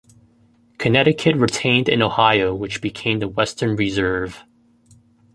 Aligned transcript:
Connecticut 0.79 1.35
retained 1.35 1.87
in 1.87 2.01
Ohio 2.01 2.55
which 2.55 2.81
became 2.81 3.19
the 3.19 3.27
"Western 3.27 3.75
Reserve". 3.75 4.43